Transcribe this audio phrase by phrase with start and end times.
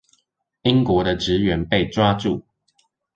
[0.63, 2.41] 英國的職員被抓住